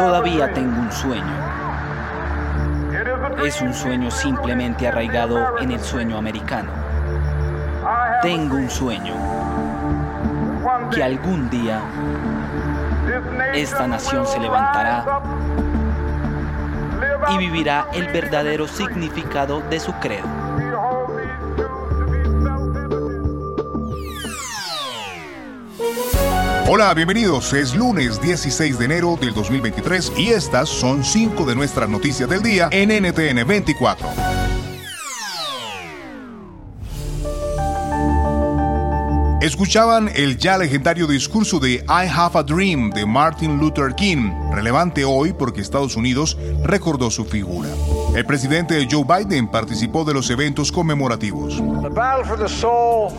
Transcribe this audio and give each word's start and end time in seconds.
Todavía 0.00 0.50
tengo 0.54 0.80
un 0.80 0.90
sueño. 0.90 1.36
Es 3.44 3.60
un 3.60 3.74
sueño 3.74 4.10
simplemente 4.10 4.88
arraigado 4.88 5.58
en 5.58 5.72
el 5.72 5.80
sueño 5.80 6.16
americano. 6.16 6.70
Tengo 8.22 8.56
un 8.56 8.70
sueño 8.70 9.12
que 10.90 11.02
algún 11.02 11.50
día 11.50 11.82
esta 13.52 13.86
nación 13.86 14.26
se 14.26 14.40
levantará 14.40 15.04
y 17.32 17.36
vivirá 17.36 17.86
el 17.92 18.06
verdadero 18.06 18.66
significado 18.66 19.60
de 19.68 19.80
su 19.80 19.92
credo. 19.94 20.39
Hola, 26.72 26.94
bienvenidos. 26.94 27.52
Es 27.52 27.74
lunes 27.74 28.22
16 28.22 28.78
de 28.78 28.84
enero 28.84 29.18
del 29.20 29.34
2023 29.34 30.12
y 30.16 30.28
estas 30.28 30.68
son 30.68 31.02
cinco 31.02 31.44
de 31.44 31.56
nuestras 31.56 31.88
noticias 31.88 32.30
del 32.30 32.44
día 32.44 32.68
en 32.70 32.90
NTN 32.90 33.44
24. 33.44 34.08
Escuchaban 39.42 40.12
el 40.14 40.38
ya 40.38 40.58
legendario 40.58 41.08
discurso 41.08 41.58
de 41.58 41.84
I 41.88 42.06
Have 42.08 42.38
a 42.38 42.44
Dream 42.44 42.90
de 42.90 43.04
Martin 43.04 43.58
Luther 43.58 43.92
King, 43.96 44.30
relevante 44.52 45.04
hoy 45.04 45.32
porque 45.32 45.62
Estados 45.62 45.96
Unidos 45.96 46.38
recordó 46.62 47.10
su 47.10 47.24
figura. 47.24 47.68
El 48.14 48.26
presidente 48.26 48.88
Joe 48.90 49.04
Biden 49.04 49.46
participó 49.46 50.04
de 50.04 50.12
los 50.12 50.28
eventos 50.30 50.72
conmemorativos. 50.72 51.62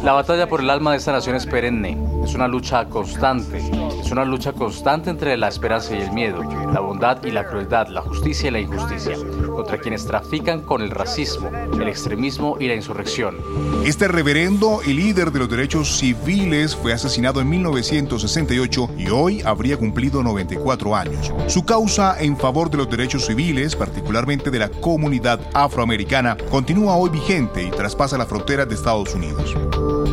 La 0.04 0.12
batalla 0.12 0.48
por 0.48 0.60
el 0.60 0.70
alma 0.70 0.92
de 0.92 0.98
esta 0.98 1.14
nación 1.14 1.38
es 1.38 1.46
perenne, 1.46 1.98
es 2.26 2.36
una 2.36 2.48
lucha 2.50 2.86
constante, 2.90 3.60
es 4.02 4.12
una 4.12 4.26
lucha 4.26 4.52
constante 4.52 5.10
entre 5.10 5.38
la 5.38 5.48
esperanza 5.48 5.96
y 5.96 6.02
el 6.02 6.12
miedo, 6.12 6.44
la 6.74 6.82
bondad 6.82 7.24
y 7.24 7.32
la 7.32 7.46
crueldad, 7.46 7.88
la 7.88 8.02
justicia 8.02 8.50
y 8.50 8.52
la 8.52 8.60
injusticia, 8.60 9.16
contra 9.62 9.78
quienes 9.78 10.08
trafican 10.08 10.62
con 10.62 10.82
el 10.82 10.90
racismo, 10.90 11.52
el 11.80 11.88
extremismo 11.88 12.58
y 12.60 12.68
la 12.68 12.74
insurrección. 12.74 13.38
Este 13.86 14.08
reverendo 14.08 14.82
y 14.84 14.94
líder 14.94 15.32
de 15.32 15.38
los 15.38 15.48
derechos 15.48 16.00
civiles 16.00 16.76
fue 16.76 16.94
asesinado 16.94 17.42
en 17.42 17.50
1968 17.50 18.90
y 18.98 19.10
hoy 19.10 19.44
habría 19.46 19.78
cumplido 19.78 20.24
94 20.24 20.96
años. 20.96 21.32
Su 21.46 21.64
causa 21.64 22.20
en 22.20 22.38
favor 22.38 22.72
de 22.72 22.78
los 22.78 22.90
derechos 22.90 23.28
civiles, 23.28 23.76
particularmente 23.76 24.50
de 24.50 24.58
la 24.58 24.70
comunidad 24.70 25.40
afroamericana, 25.54 26.38
continúa 26.50 26.96
hoy 26.96 27.12
vigente 27.12 27.62
y 27.62 27.70
traspasa 27.70 28.18
las 28.18 28.28
fronteras 28.28 28.68
de 28.68 28.74
Estados 28.74 29.14
Unidos. 29.14 29.56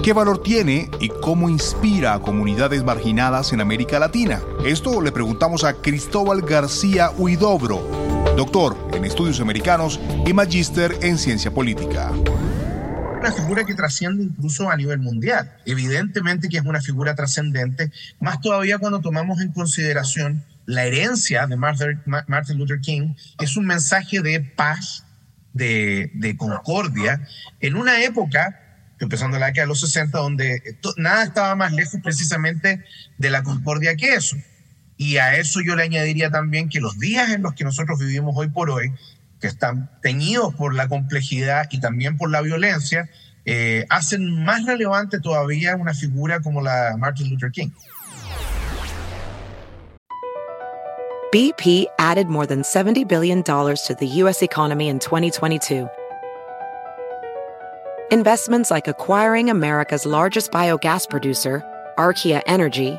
¿Qué 0.03 0.13
valor 0.13 0.43
tiene 0.43 0.91
y 1.01 1.09
cómo 1.09 1.49
inspira 1.49 2.13
a 2.13 2.21
comunidades 2.21 2.85
marginadas 2.85 3.55
en 3.55 3.63
América 3.63 3.99
Latina? 3.99 4.43
Esto 4.63 5.01
le 5.01 5.11
preguntamos 5.11 5.65
a 5.65 5.73
Cristóbal 5.73 6.43
García 6.43 7.11
Huidobro, 7.17 8.08
doctor 8.39 8.77
en 8.95 9.05
estudios 9.05 9.41
americanos 9.41 9.99
y 10.25 10.33
magíster 10.33 10.95
en 11.03 11.19
ciencia 11.19 11.51
política 11.51 12.13
una 13.19 13.33
figura 13.33 13.65
que 13.65 13.75
trasciende 13.75 14.23
incluso 14.23 14.71
a 14.71 14.77
nivel 14.77 15.01
mundial. 15.01 15.53
Evidentemente 15.67 16.49
que 16.49 16.59
es 16.59 16.63
una 16.65 16.81
figura 16.81 17.17
trascendente, 17.17 17.91
más 18.21 18.41
todavía 18.41 18.79
cuando 18.79 19.01
tomamos 19.01 19.41
en 19.41 19.51
consideración 19.51 20.45
la 20.67 20.85
herencia 20.85 21.49
de 21.49 21.57
Martin 21.57 22.59
Luther 22.59 22.81
King, 22.81 23.15
es 23.41 23.57
un 23.57 23.67
mensaje 23.67 24.21
de 24.21 24.39
paz, 24.39 25.05
de, 25.53 26.13
de 26.15 26.37
concordia, 26.37 27.27
en 27.59 27.75
una 27.75 28.05
época 28.05 28.61
empezando 29.01 29.37
la 29.37 29.47
década 29.47 29.65
de 29.65 29.69
los 29.69 29.81
60, 29.81 30.17
donde 30.17 30.79
nada 30.97 31.25
estaba 31.25 31.57
más 31.57 31.73
lejos 31.73 32.01
precisamente 32.01 32.85
de 33.17 33.31
la 33.31 33.43
concordia 33.43 33.97
que 33.97 34.15
eso. 34.15 34.37
Y 34.99 35.17
a 35.17 35.37
eso 35.37 35.61
yo 35.61 35.77
le 35.77 35.85
añadiría 35.85 36.29
también 36.29 36.69
que 36.69 36.81
los 36.81 36.99
días 36.99 37.31
en 37.31 37.43
los 37.43 37.55
que 37.55 37.65
nosotros 37.65 38.01
vivimos 38.01 38.35
hoy 38.37 38.49
por 38.49 38.69
hoy, 38.69 38.93
que 39.41 39.47
están 39.47 39.89
teñidos 40.03 40.55
por 40.55 40.75
la 40.75 40.89
complejidad 40.89 41.69
y 41.71 41.79
también 41.79 42.19
por 42.19 42.31
la 42.31 42.43
violencia, 42.43 43.09
eh, 43.45 43.87
hacen 43.89 44.45
más 44.45 44.67
relevante 44.67 45.21
todavía 45.21 45.77
una 45.77 45.95
figura 45.95 46.41
como 46.41 46.61
la 46.61 46.97
Martin 46.99 47.31
Luther 47.31 47.53
King. 47.53 47.71
BP 51.33 51.87
added 51.99 52.27
more 52.27 52.47
than 52.47 52.63
$70 52.63 53.07
billion 53.07 53.43
to 53.43 53.97
the 53.99 54.07
U.S. 54.23 54.43
economy 54.43 54.89
in 54.89 54.99
2022. 54.99 55.89
Investments 58.11 58.71
like 58.71 58.89
acquiring 58.89 59.51
America's 59.51 60.07
largest 60.07 60.51
biogas 60.51 61.09
producer, 61.09 61.63
Archaea 61.99 62.43
Energy, 62.47 62.99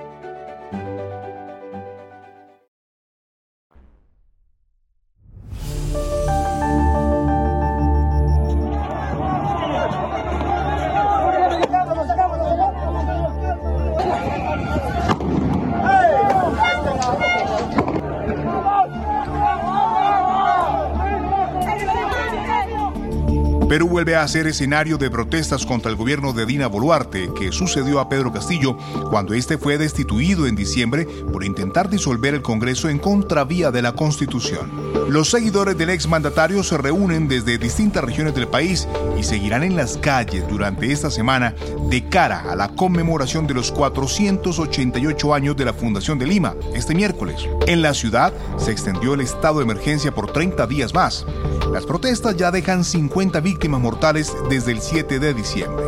Perú 23.71 23.87
vuelve 23.87 24.17
a 24.17 24.27
ser 24.27 24.47
escenario 24.47 24.97
de 24.97 25.09
protestas 25.09 25.65
contra 25.65 25.89
el 25.89 25.95
gobierno 25.95 26.33
de 26.33 26.45
Dina 26.45 26.67
Boluarte, 26.67 27.31
que 27.33 27.53
sucedió 27.53 28.01
a 28.01 28.09
Pedro 28.09 28.33
Castillo 28.33 28.75
cuando 29.09 29.33
este 29.33 29.57
fue 29.57 29.77
destituido 29.77 30.45
en 30.45 30.57
diciembre 30.57 31.05
por 31.31 31.45
intentar 31.45 31.89
disolver 31.89 32.33
el 32.33 32.41
Congreso 32.41 32.89
en 32.89 32.99
contravía 32.99 33.71
de 33.71 33.81
la 33.81 33.93
Constitución. 33.93 34.69
Los 35.07 35.29
seguidores 35.29 35.77
del 35.77 35.89
exmandatario 35.89 36.63
se 36.63 36.77
reúnen 36.77 37.29
desde 37.29 37.57
distintas 37.57 38.03
regiones 38.03 38.35
del 38.35 38.49
país 38.49 38.89
y 39.17 39.23
seguirán 39.23 39.63
en 39.63 39.77
las 39.77 39.97
calles 39.97 40.45
durante 40.49 40.91
esta 40.91 41.09
semana 41.09 41.55
de 41.89 42.09
cara 42.09 42.51
a 42.51 42.57
la 42.57 42.67
conmemoración 42.75 43.47
de 43.47 43.53
los 43.53 43.71
488 43.71 45.33
años 45.33 45.55
de 45.55 45.63
la 45.63 45.73
Fundación 45.73 46.19
de 46.19 46.27
Lima, 46.27 46.55
este 46.75 46.93
miércoles. 46.93 47.47
En 47.67 47.81
la 47.81 47.93
ciudad 47.93 48.33
se 48.57 48.73
extendió 48.73 49.13
el 49.13 49.21
estado 49.21 49.59
de 49.59 49.63
emergencia 49.63 50.13
por 50.13 50.33
30 50.33 50.67
días 50.67 50.93
más. 50.93 51.25
Las 51.71 51.85
protestas 51.85 52.35
ya 52.35 52.51
dejan 52.51 52.83
50 52.83 53.39
víctimas 53.39 53.60
mortales 53.69 54.35
desde 54.49 54.71
el 54.71 54.79
7 54.79 55.19
de 55.19 55.33
diciembre. 55.33 55.85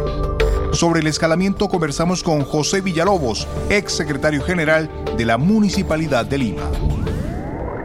Sobre 0.71 1.01
el 1.01 1.07
escalamiento 1.07 1.67
conversamos 1.67 2.23
con 2.23 2.41
José 2.41 2.81
Villalobos, 2.81 3.47
ex 3.69 3.93
secretario 3.93 4.41
general 4.41 4.89
de 5.17 5.25
la 5.25 5.37
Municipalidad 5.37 6.25
de 6.25 6.37
Lima. 6.39 6.63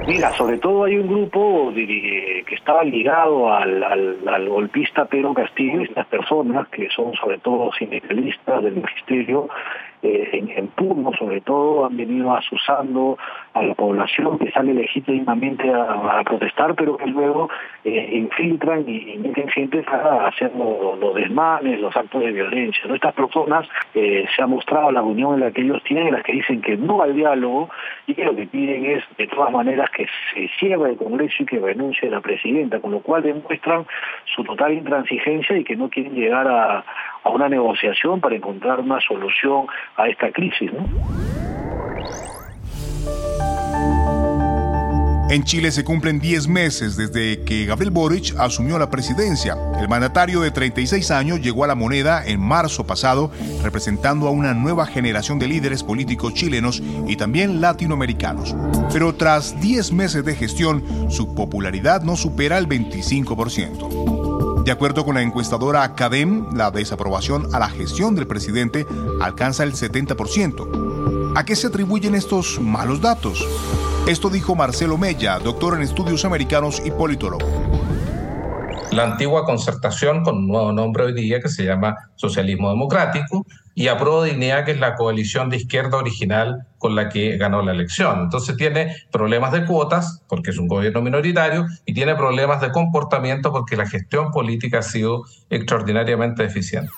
Mira, 0.06 0.32
sobre 0.38 0.56
todo 0.56 0.84
hay 0.84 0.97
un 0.97 1.06
grupo 1.06 1.71
que 1.75 2.54
estaba 2.54 2.82
ligado 2.82 3.53
al, 3.53 3.84
al, 3.84 4.49
golpista 4.49 5.04
Pedro 5.04 5.34
Castillo, 5.34 5.82
estas 5.82 6.06
personas 6.06 6.66
que 6.69 6.88
son 6.88 7.12
sobre 7.12 7.37
todo 7.41 7.70
sindicalistas 7.78 8.65
del 8.65 8.81
magisterio, 8.81 9.50
eh, 10.03 10.31
en, 10.33 10.51
en 10.51 10.69
Puno 10.69 11.13
sobre 11.19 11.41
todo, 11.41 11.87
han 11.87 11.97
venido 11.97 12.35
asusando 12.35 13.19
a 13.55 13.63
la 13.63 13.75
población 13.75 14.39
que 14.39 14.51
sale 14.51 14.75
legítimamente 14.75 15.71
a, 15.71 16.23
protestar, 16.25 16.75
pero 16.75 16.97
que 16.97 17.07
luego 17.07 17.49
eh, 17.85 18.11
infiltran 18.13 18.85
y, 18.87 19.17
meten 19.19 19.49
gente 19.49 19.83
para 19.83 20.29
hacer 20.29 20.53
los, 20.55 21.15
desmanes, 21.15 21.81
los 21.81 21.97
actos 21.97 22.21
de 22.23 22.33
violencia. 22.33 22.83
Estas 22.93 23.15
personas 23.15 23.69
eh, 23.95 24.27
se 24.35 24.43
ha 24.43 24.47
mostrado 24.47 24.91
la 24.93 25.03
unión 25.03 25.35
en 25.35 25.41
la 25.41 25.51
que 25.51 25.63
ellos 25.63 25.83
tienen, 25.85 26.09
en 26.09 26.15
las 26.15 26.23
que 26.23 26.33
dicen 26.33 26.61
que 26.61 26.77
no 26.77 27.03
al 27.03 27.15
diálogo 27.15 27.69
y 28.06 28.15
que 28.15 28.25
lo 28.25 28.35
que 28.37 28.47
piden 28.47 28.85
es, 28.87 29.05
de 29.17 29.27
todas 29.27 29.53
maneras, 29.53 29.91
que 29.91 30.06
se 30.35 30.49
cierre 30.59 30.91
el 30.91 30.97
Congreso 30.97 31.43
y 31.43 31.47
que 31.47 31.59
renuncie 31.59 32.11
la 32.11 32.21
presidenta, 32.21 32.81
con 32.81 32.93
lo 32.93 33.01
cual 33.01 33.23
demuestran 33.23 33.87
su 34.25 34.44
total 34.44 34.73
intransigencia 34.75 35.56
y 35.56 35.65
que 35.65 35.77
no 35.77 35.89
quieren 35.89 36.15
llegar 36.15 36.47
a, 36.47 36.85
a 37.29 37.31
una 37.31 37.49
negociación 37.49 38.21
para 38.21 38.37
encontrar 38.37 38.81
una 38.81 39.01
solución 39.01 39.67
a 39.97 40.09
esta 40.09 40.33
crisis. 40.33 40.73
¿no? 40.73 40.87
En 45.31 45.45
Chile 45.45 45.71
se 45.71 45.85
cumplen 45.85 46.21
10 46.21 46.49
meses 46.49 46.97
desde 46.97 47.45
que 47.45 47.67
Gabriel 47.67 47.91
Boric 47.91 48.35
asumió 48.39 48.79
la 48.79 48.89
presidencia. 48.89 49.59
El 49.79 49.87
mandatario 49.87 50.41
de 50.41 50.51
36 50.51 51.11
años 51.11 51.43
llegó 51.43 51.65
a 51.65 51.67
la 51.67 51.75
moneda 51.75 52.27
en 52.27 52.41
marzo 52.41 52.87
pasado, 52.87 53.31
representando 53.63 54.27
a 54.27 54.31
una 54.31 54.55
nueva 54.55 54.87
generación 54.87 55.39
de 55.39 55.49
líderes 55.49 55.85
políticos 55.85 56.33
chilenos 56.33 56.83
y 57.07 57.17
también 57.17 57.61
latinoamericanos. 57.61 58.57
Pero 58.91 59.15
tras 59.17 59.61
10 59.61 59.93
meses 59.93 60.25
de 60.25 60.35
gestión, 60.35 60.83
su 61.11 61.35
popularidad 61.35 62.01
no 62.01 62.17
supera 62.17 62.57
el 62.57 62.67
25%. 62.67 64.28
De 64.69 64.73
acuerdo 64.73 65.03
con 65.03 65.15
la 65.15 65.23
encuestadora 65.23 65.82
Academ, 65.82 66.55
la 66.55 66.70
desaprobación 66.70 67.49
a 67.55 67.59
la 67.59 67.70
gestión 67.70 68.15
del 68.15 68.26
presidente 68.26 68.87
alcanza 69.19 69.65
el 69.65 69.73
70%. 69.73 71.32
¿A 71.35 71.43
qué 71.47 71.56
se 71.56 71.69
atribuyen 71.69 72.15
estos 72.15 72.61
malos 72.61 73.00
datos? 73.00 73.43
Esto 74.06 74.29
dijo 74.29 74.55
Marcelo 74.55 74.99
Mella, 74.99 75.38
doctor 75.38 75.75
en 75.75 75.81
estudios 75.81 76.26
americanos 76.26 76.82
y 76.85 76.91
politólogo 76.91 77.47
la 78.90 79.05
antigua 79.05 79.44
concertación 79.44 80.23
con 80.23 80.38
un 80.38 80.49
nuevo 80.49 80.73
nombre 80.73 81.05
hoy 81.05 81.12
día 81.12 81.40
que 81.40 81.49
se 81.49 81.64
llama 81.64 81.96
Socialismo 82.17 82.70
Democrático 82.70 83.44
y 83.75 83.88
Apruebo 83.88 84.25
Dignidad, 84.25 84.64
que 84.64 84.73
es 84.73 84.81
la 84.81 84.94
coalición 84.94 85.50
de 85.50 85.58
izquierda 85.58 85.99
original 85.99 86.67
con 86.79 86.96
la 86.96 87.08
que 87.08 87.37
ganó 87.37 87.62
la 87.62 87.73
elección. 87.73 88.23
Entonces 88.23 88.56
tiene 88.56 88.96
problemas 89.12 89.52
de 89.52 89.64
cuotas, 89.67 90.23
porque 90.29 90.50
es 90.50 90.58
un 90.58 90.69
gobierno 90.69 91.00
minoritario, 91.02 91.67
y 91.85 91.94
tiene 91.94 92.14
problemas 92.17 92.61
de 92.61 92.73
comportamiento 92.73 93.52
porque 93.52 93.76
la 93.76 93.87
gestión 93.87 94.31
política 94.32 94.79
ha 94.79 94.82
sido 94.82 95.25
extraordinariamente 95.50 96.43
deficiente. 96.43 96.91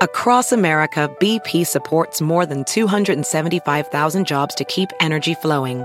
Across 0.00 0.52
America, 0.52 1.10
BP 1.18 1.64
supports 1.64 2.20
more 2.20 2.46
than 2.46 2.64
275,000 2.64 4.24
jobs 4.24 4.54
to 4.54 4.64
keep 4.64 4.90
energy 5.00 5.34
flowing. 5.34 5.84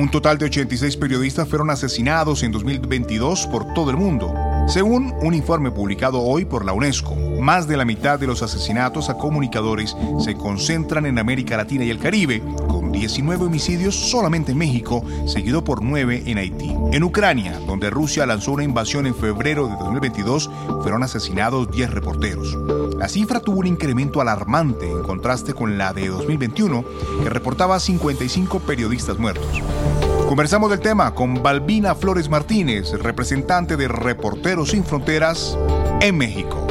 Un 0.00 0.10
total 0.10 0.38
de 0.38 0.46
86 0.46 0.96
periodistas 0.96 1.46
fueron 1.46 1.68
asesinados 1.68 2.42
en 2.42 2.52
2022 2.52 3.46
por 3.48 3.74
todo 3.74 3.90
el 3.90 3.98
mundo. 3.98 4.34
Según 4.66 5.12
un 5.20 5.34
informe 5.34 5.70
publicado 5.72 6.22
hoy 6.22 6.46
por 6.46 6.64
la 6.64 6.72
UNESCO, 6.72 7.14
más 7.38 7.68
de 7.68 7.76
la 7.76 7.84
mitad 7.84 8.18
de 8.18 8.26
los 8.26 8.42
asesinatos 8.42 9.10
a 9.10 9.18
comunicadores 9.18 9.94
se 10.18 10.34
concentran 10.36 11.04
en 11.04 11.18
América 11.18 11.58
Latina 11.58 11.84
y 11.84 11.90
el 11.90 11.98
Caribe, 11.98 12.42
con 12.66 12.92
19 12.92 13.44
homicidios 13.44 13.94
solamente 13.94 14.52
en 14.52 14.58
México, 14.58 15.04
seguido 15.26 15.62
por 15.62 15.82
9 15.82 16.22
en 16.24 16.38
Haití. 16.38 16.74
En 16.92 17.04
Ucrania, 17.04 17.60
donde 17.66 17.90
Rusia 17.90 18.24
lanzó 18.24 18.52
una 18.52 18.64
invasión 18.64 19.06
en 19.06 19.14
febrero 19.14 19.68
de 19.68 19.74
2022, 19.74 20.50
fueron 20.80 21.02
asesinados 21.02 21.70
10 21.72 21.90
reporteros. 21.90 22.56
La 23.00 23.08
cifra 23.08 23.40
tuvo 23.40 23.60
un 23.60 23.66
incremento 23.66 24.20
alarmante 24.20 24.90
en 24.90 25.02
contraste 25.02 25.54
con 25.54 25.78
la 25.78 25.94
de 25.94 26.08
2021, 26.08 26.84
que 27.22 27.30
reportaba 27.30 27.80
55 27.80 28.58
periodistas 28.60 29.18
muertos. 29.18 29.62
Conversamos 30.28 30.68
del 30.68 30.80
tema 30.80 31.14
con 31.14 31.42
Balbina 31.42 31.94
Flores 31.94 32.28
Martínez, 32.28 32.92
representante 33.02 33.78
de 33.78 33.88
Reporteros 33.88 34.72
Sin 34.72 34.84
Fronteras 34.84 35.58
en 36.02 36.18
México. 36.18 36.66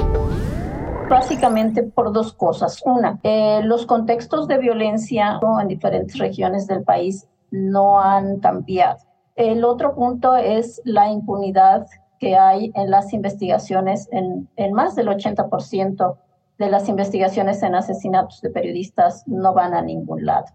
Básicamente 1.09 1.81
por 1.81 2.13
dos 2.13 2.31
cosas. 2.33 2.79
Una, 2.85 3.19
eh, 3.23 3.61
los 3.63 3.87
contextos 3.87 4.47
de 4.47 4.59
violencia 4.59 5.39
en 5.59 5.67
diferentes 5.67 6.19
regiones 6.19 6.67
del 6.67 6.83
país 6.83 7.25
no 7.49 7.99
han 7.99 8.39
cambiado. 8.39 8.99
El 9.35 9.63
otro 9.63 9.95
punto 9.95 10.35
es 10.35 10.79
la 10.85 11.09
impunidad 11.09 11.87
que 12.19 12.35
hay 12.35 12.71
en 12.75 12.91
las 12.91 13.13
investigaciones, 13.13 14.09
en, 14.11 14.73
más 14.73 14.95
del 14.95 15.07
80% 15.07 16.17
de 16.57 16.69
las 16.69 16.89
investigaciones 16.89 17.63
en 17.63 17.75
asesinatos 17.75 18.41
de 18.41 18.49
periodistas 18.49 19.23
no 19.27 19.53
van 19.53 19.73
a 19.73 19.81
ningún 19.81 20.25
lado. 20.25 20.45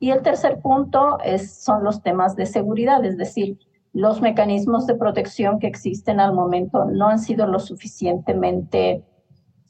Y 0.00 0.10
el 0.10 0.22
tercer 0.22 0.60
punto 0.60 1.18
es, 1.24 1.62
son 1.62 1.84
los 1.84 2.02
temas 2.02 2.34
de 2.34 2.46
seguridad, 2.46 3.04
es 3.04 3.16
decir, 3.16 3.58
los 3.92 4.20
mecanismos 4.20 4.86
de 4.86 4.94
protección 4.94 5.58
que 5.58 5.66
existen 5.68 6.18
al 6.18 6.34
momento 6.34 6.86
no 6.86 7.08
han 7.08 7.18
sido 7.18 7.46
lo 7.46 7.60
suficientemente 7.60 9.04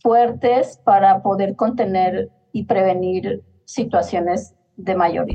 fuertes 0.01 0.81
para 0.85 1.23
poder 1.23 1.57
contener 1.57 2.31
y 2.53 2.65
prevenir 2.65 3.43
situaciones 3.65 4.55
de 4.77 4.95
mayor. 4.95 5.27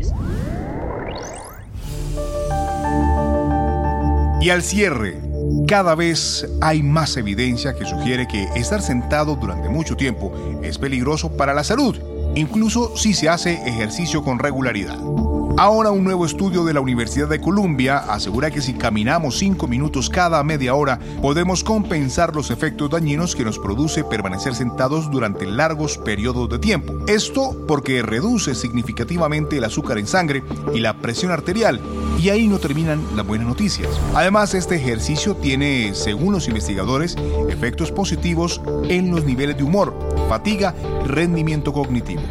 Y 4.40 4.50
al 4.50 4.62
cierre, 4.62 5.27
cada 5.68 5.96
vez 5.96 6.48
hay 6.62 6.84
más 6.84 7.18
evidencia 7.18 7.74
que 7.74 7.86
sugiere 7.86 8.28
que 8.28 8.44
estar 8.56 8.82
sentado 8.82 9.36
durante 9.36 9.70
mucho 9.70 9.96
tiempo 9.96 10.32
es 10.64 10.78
peligroso 10.78 11.36
para 11.36 11.54
la 11.54 11.64
salud 11.64 12.17
incluso 12.36 12.96
si 12.96 13.14
se 13.14 13.30
hace 13.30 13.54
ejercicio 13.68 14.24
con 14.24 14.40
regularidad. 14.40 14.98
Ahora 15.60 15.90
un 15.90 16.04
nuevo 16.04 16.24
estudio 16.24 16.64
de 16.66 16.74
la 16.76 16.82
Universidad 16.82 17.28
de 17.28 17.42
Columbia 17.42 17.98
asegura 17.98 18.52
que 18.52 18.62
si 18.62 18.76
caminamos 18.76 19.40
5 19.40 19.68
minutos 19.68 20.08
cada 20.08 20.44
media 20.44 20.76
hora 20.76 21.00
podemos 21.20 21.64
compensar 21.64 22.36
los 22.36 22.52
efectos 22.52 22.92
dañinos 22.92 23.36
que 23.36 23.44
nos 23.44 23.58
produce 23.58 24.04
permanecer 24.04 24.54
sentados 24.54 25.10
durante 25.10 25.48
largos 25.48 25.98
periodos 25.98 26.48
de 26.48 26.60
tiempo. 26.60 26.94
Esto 27.08 27.66
porque 27.68 28.04
reduce 28.04 28.54
significativamente 28.54 29.58
el 29.58 29.64
azúcar 29.64 29.98
en 29.98 30.06
sangre 30.06 30.44
y 30.76 30.80
la 30.80 30.94
presión 30.98 31.32
arterial 31.32 31.82
y 32.22 32.30
ahí 32.30 32.48
no 32.48 32.60
terminan 32.60 33.02
las 33.16 33.26
buenas 33.26 33.48
noticias. 33.48 33.90
Además, 34.14 34.54
este 34.54 34.76
ejercicio 34.76 35.36
tiene, 35.36 35.96
según 35.96 36.34
los 36.34 36.48
investigadores, 36.48 37.16
efectos 37.50 37.92
positivos 37.92 38.62
en 38.90 39.10
los 39.10 39.24
niveles 39.24 39.58
de 39.58 39.64
humor, 39.64 39.98
fatiga 40.30 40.76
rendimiento 41.06 41.74
cognitivo. 41.74 42.22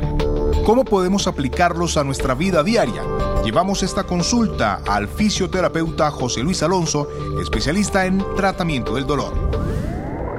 ¿Cómo 0.67 0.85
podemos 0.85 1.29
aplicarlos 1.29 1.97
a 1.97 2.03
nuestra 2.03 2.35
vida 2.35 2.65
diaria? 2.65 3.01
Llevamos 3.45 3.85
esta 3.85 4.03
consulta 4.03 4.81
al 4.89 5.07
fisioterapeuta 5.07 6.11
José 6.11 6.43
Luis 6.43 6.61
Alonso, 6.61 7.07
especialista 7.41 8.05
en 8.05 8.21
tratamiento 8.35 8.97
del 8.97 9.07
dolor. 9.07 9.33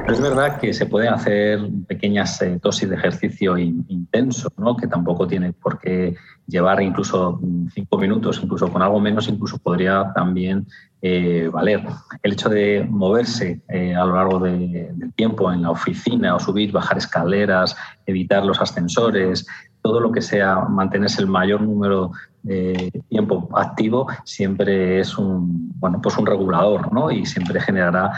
Es 0.09 0.19
verdad 0.19 0.59
que 0.59 0.73
se 0.73 0.85
pueden 0.85 1.13
hacer 1.13 1.69
pequeñas 1.87 2.41
eh, 2.41 2.59
dosis 2.61 2.89
de 2.89 2.95
ejercicio 2.95 3.57
intenso, 3.57 4.51
¿no? 4.57 4.75
que 4.75 4.87
tampoco 4.87 5.27
tiene 5.27 5.53
por 5.53 5.79
qué 5.79 6.15
llevar 6.45 6.81
incluso 6.81 7.39
cinco 7.73 7.97
minutos, 7.97 8.41
incluso 8.43 8.69
con 8.69 8.81
algo 8.81 8.99
menos, 8.99 9.29
incluso 9.29 9.57
podría 9.57 10.11
también 10.13 10.65
eh, 11.01 11.49
valer. 11.51 11.83
El 12.23 12.33
hecho 12.33 12.49
de 12.49 12.87
moverse 12.89 13.61
eh, 13.69 13.95
a 13.95 14.03
lo 14.05 14.15
largo 14.15 14.39
del 14.39 15.13
tiempo 15.15 15.51
en 15.51 15.61
la 15.61 15.71
oficina 15.71 16.35
o 16.35 16.39
subir, 16.39 16.71
bajar 16.71 16.97
escaleras, 16.97 17.75
evitar 18.05 18.45
los 18.45 18.59
ascensores, 18.59 19.45
todo 19.87 20.01
lo 20.01 20.11
que 20.11 20.21
sea 20.21 20.65
mantenerse 20.67 21.21
el 21.21 21.27
mayor 21.27 21.61
número 21.61 22.11
de 22.43 22.91
tiempo 23.07 23.47
activo 23.55 24.07
siempre 24.25 24.99
es 24.99 25.17
un, 25.17 25.71
bueno, 25.79 26.01
pues 26.01 26.17
un 26.17 26.25
regulador 26.25 26.91
¿no? 26.91 27.09
y 27.09 27.25
siempre 27.25 27.61
generará 27.61 28.11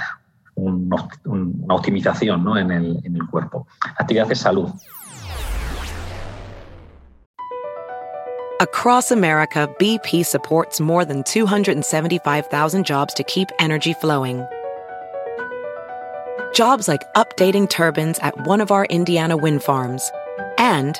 una 0.55 1.75
optimización 1.75 2.43
¿no? 2.43 2.57
en, 2.57 2.71
el, 2.71 2.99
en 3.03 3.15
el 3.15 3.27
cuerpo. 3.27 3.67
Actividad 3.99 4.31
es 4.31 4.39
salud. 4.39 4.69
Across 8.59 9.11
America, 9.11 9.69
BP 9.79 10.25
supports 10.25 10.81
more 10.81 11.05
than 11.05 11.23
275,000 11.23 12.83
jobs 12.83 13.13
to 13.13 13.23
keep 13.23 13.47
energy 13.59 13.93
flowing. 13.93 14.43
Jobs 16.53 16.88
like 16.88 17.05
updating 17.13 17.69
turbines 17.69 18.17
at 18.19 18.35
one 18.47 18.59
of 18.59 18.71
our 18.71 18.85
Indiana 18.85 19.38
wind 19.38 19.63
farms 19.63 20.11
and 20.57 20.99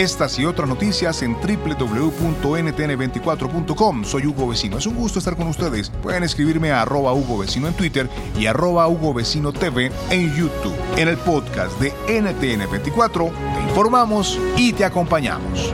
Estas 0.00 0.38
y 0.38 0.46
otras 0.46 0.66
noticias 0.66 1.20
en 1.20 1.34
www.ntn24.com. 1.34 4.04
Soy 4.04 4.26
Hugo 4.26 4.48
Vecino. 4.48 4.78
Es 4.78 4.86
un 4.86 4.94
gusto 4.94 5.18
estar 5.18 5.36
con 5.36 5.48
ustedes. 5.48 5.90
Pueden 5.90 6.22
escribirme 6.22 6.72
a 6.72 6.80
arroba 6.80 7.12
Hugo 7.12 7.36
Vecino 7.36 7.68
en 7.68 7.74
Twitter 7.74 8.08
y 8.38 8.46
arroba 8.46 8.88
Hugo 8.88 9.12
Vecino 9.12 9.52
TV 9.52 9.92
en 10.08 10.34
YouTube. 10.34 10.74
En 10.96 11.08
el 11.08 11.18
podcast 11.18 11.78
de 11.80 11.92
NTN24 12.08 13.30
te 13.30 13.60
informamos 13.68 14.40
y 14.56 14.72
te 14.72 14.86
acompañamos. 14.86 15.70